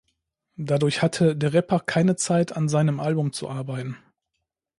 [0.57, 3.97] Dadurch hatte der Rapper keine Zeit an seinem Album zu arbeiten.